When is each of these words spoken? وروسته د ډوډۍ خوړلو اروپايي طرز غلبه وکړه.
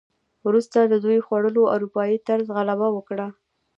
وروسته 0.47 0.77
د 0.81 0.93
ډوډۍ 1.03 1.19
خوړلو 1.25 1.63
اروپايي 1.75 2.17
طرز 2.27 2.47
غلبه 2.55 2.87
وکړه. 2.93 3.27